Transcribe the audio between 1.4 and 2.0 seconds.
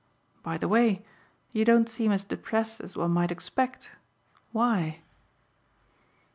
you don't